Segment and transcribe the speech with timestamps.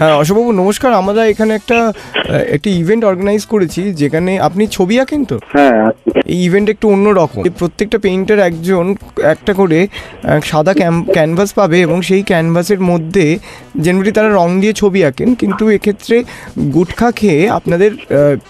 [0.00, 1.78] হ্যাঁ অশোকবাবু নমস্কার। আমরা এখানে একটা
[2.56, 5.36] একটি ইভেন্ট অর্গানাইজ করেছি যেখানে আপনি ছবি আঁকেন তো?
[5.54, 5.82] হ্যাঁ
[6.32, 8.84] এই ইভেন্ট একটু অন্যরকম এই প্রত্যেকটা পেইন্টার একজন
[9.34, 9.78] একটা করে
[10.50, 10.72] সাদা
[11.16, 13.26] ক্যানভাস পাবে এবং সেই ক্যানভাসের মধ্যে
[13.84, 16.16] জেনারেলি তারা রং দিয়ে ছবি আঁকেন। কিন্তু এক্ষেত্রে
[16.74, 17.90] গুটখা খেয়ে আপনাদের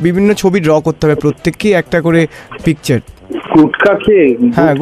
[0.04, 2.20] বিভিন্ন ছবি ড্র করতে হবে। প্রত্যেককেই একটা করে
[2.64, 3.00] পিকচার
[3.54, 4.74] গুটখা খেয়ে হ্যাঁ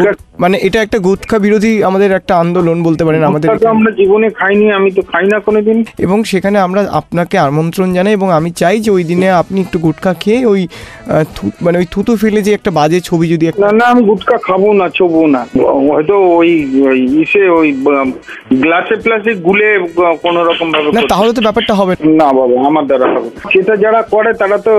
[0.42, 4.90] মানে এটা একটা গুটখা বিরোধী আমাদের একটা আন্দোলন বলতে পারেন আমাদের আমরা জীবনে খাইনি আমি
[4.96, 9.04] তো খাই না কোনোদিন। এবং সেখানে আমরা আপনাকে আমন্ত্রণ জানাই এবং আমি চাই যে ওই
[9.10, 10.60] দিনে আপনি একটু গুটখা খেয়ে ওই
[11.64, 14.86] মানে ওই থুতু ফেলে যে একটা বাজে ছবি যদি না না আমি গুটখা খাব না
[14.98, 15.42] চোবো না।
[15.90, 16.50] হয়তো ওই
[17.22, 17.68] ইসে ওই
[18.62, 19.68] গ্লাসে প্লাসে গুলে
[20.24, 24.00] কোন রকম ভাবে না তাহলে তো ব্যাপারটা হবে না। বাবা আমার দ্বারা হবে সেটা যারা
[24.14, 24.74] করে তারা তো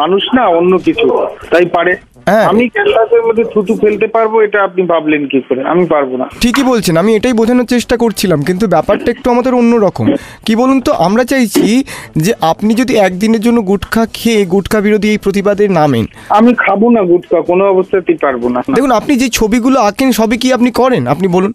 [0.00, 1.06] মানুষ না অন্য কিছু।
[1.52, 1.94] তাই পারে।
[2.26, 5.62] আমি ক্যানভাসের মধ্যে থুতু ফেলতে পারব এটা আপনি ভাবলেন কি করে?
[5.64, 10.06] আমি পারব না। ঠিকই বলছেন আমি এটাই বোঝানোর চেষ্টা করছিলাম কিন্তু ব্যাপারটা একটু আমাদের অন্যরকম।
[10.44, 11.84] কি বলুন তো আমরা চাইছি
[12.16, 17.02] যে আপনি যদি একদিনের জন্য গুটখা খেয়ে গুটখা বিরোধী এই প্রতিবাদে নামেন। আমি খাব না
[17.02, 21.02] গুটখা কোনো অবস্থাতেই পারব না। দেখুন আপনি যে ছবিগুলো আঁকেন সবই কি আপনি করেন?
[21.06, 21.52] আপনি বলুন।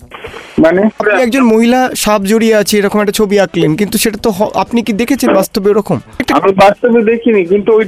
[0.60, 0.82] মানে?
[1.00, 4.94] আপনি একজন মহিলা সাপ জড়িয়ে আছে এরকম একটা ছবি আঁকলেন কিন্তু সেটা তো আপনি কি
[4.94, 5.98] দেখেছেন বাস্তবে এরকম?
[6.20, 7.86] একটা আমি বাস্তবে দেখিনি কিন্তু ওই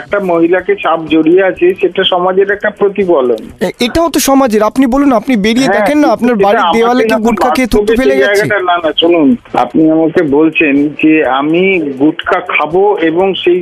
[0.00, 3.40] একটা মহিলাকে সাপ জড়িয়ে আছে সেটা সমাজের একটা প্রতিফলন।
[3.86, 7.50] এটাও তো সমাজের। আপনি বলুন আপনি বেরিয়ে হ্যাঁ, দেখেন না আপনার বাড়ির দেওয়ালে কি গুটখা
[7.56, 9.26] খেয়ে থুতু ফেলে গেছে। না না শুনুন
[9.64, 11.62] আপনি আমাকে বলছেন যে আমি
[12.02, 12.74] গুটখা খাব
[13.08, 13.58] এবং সেই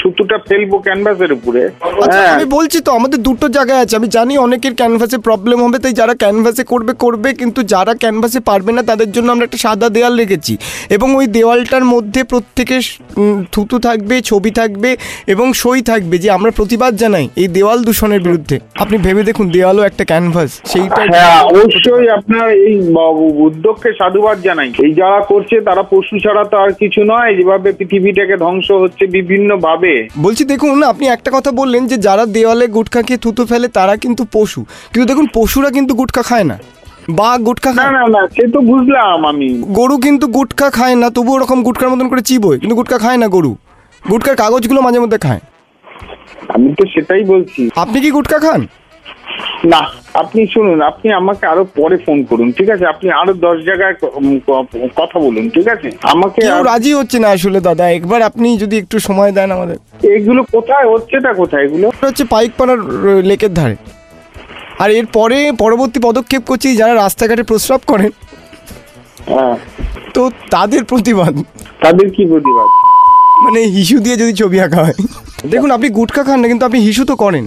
[0.00, 1.62] থুতুটা ফেলব ক্যানভাসের উপরে।
[2.04, 5.78] আচ্ছা হ্যাঁ। আমি বলছি তো আমাদের দুটো জায়গায় আছে। আমি জানি অনেকের ক্যানভাসে প্রবলেম হবে
[5.84, 9.88] তাই যারা ক্যানভাসে করবে করবে কিন্তু যারা ক্যানভাসে পারবে না তাদের জন্য আমরা একটা সাদা
[9.96, 10.52] দেওয়াল রেখেছি।
[10.96, 12.84] এবং ওই দেওয়ালটার মধ্যে প্রত্যেকের
[13.52, 14.90] থুতু থাকবে ছবি থাকবে
[15.32, 19.82] এবং সই থাকবে যে আমরা প্রতিবাদ জানাই। এই দেওয়াল দূষণের বিরুদ্ধে। আপনি ভেবে দেখুন দেওয়ালও
[19.90, 22.76] একটা ক্যানভাস সেইটা হ্যাঁ অবশ্যই আপনার এই
[23.46, 28.34] উদ্যোগকে সাধুবাদ জানাই। এই যারা করছে তারা পশু ছাড়া তো আর কিছু নয় যেভাবে পৃথিবীটাকে
[28.44, 29.92] ধ্বংস হচ্ছে বিভিন্ন ভাবে
[30.24, 34.22] বলছি দেখুন আপনি একটা কথা বললেন যে যারা দেওয়ালে গুটখা খেয়ে থুতু ফেলে তারা কিন্তু
[34.36, 34.60] পশু।
[34.92, 36.56] কিন্তু দেখুন পশুরা কিন্তু গুটখা খায় না।
[37.18, 41.08] বা গুটখা না খায় না না সে তো বুঝলাম আমি। গরু কিন্তু গুটখা খায় না
[41.16, 43.52] তবু ওরকম গুটখার মতন করে চিবোয়। কিন্তু গুটকা খায় না গরু।
[44.10, 45.40] গুটখার কাগজগুলো মাঝে মধ্যে খায়।
[46.54, 48.62] আমি তো সেটাই বলছি। আপনি কি গুটকা খান?
[49.72, 49.80] না
[50.14, 52.84] আপনি শুনুন আপনি আমাকে আরও পরে ফোন করুন ঠিক আছে?
[52.86, 53.94] আপনি আরও দশ জায়গায়
[54.96, 55.88] কথা বলুন ঠিক আছে?
[56.02, 59.76] আমাকে কেউ রাজি হচ্ছে না আসলে দাদা। একবার আপনি যদি একটু সময় দেন আমাদের।
[60.16, 61.86] এগুলো কোথায় হচ্ছেটা কোথায় এগুলো?
[61.88, 62.80] এটা হচ্ছে পাইকপাড়ার
[63.30, 63.76] লেকের ধারে।
[64.78, 68.10] আর এরপরে পরবর্তী পদক্ষেপ করছি যারা রাস্তাঘাটে প্রস্রাব করেন।
[69.26, 69.56] হ্যাঁ।
[70.14, 71.34] তো তাদের প্রতিবাদ।
[71.82, 72.68] তাদের কি প্রতিবাদ?
[73.44, 74.98] মানে হিসু দিয়ে যদি ছবি আঁকা হয়।
[75.45, 77.45] দেখুন আপনি গুটখা খান না কিন্তু আপনি হিসু তো করেন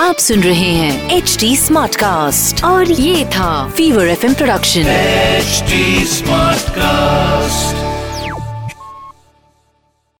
[0.00, 4.84] आप सुन रहे हैं एच डी स्मार्ट कास्ट और ये था fever F production
[5.42, 5.72] HD
[6.08, 7.83] Smartcast.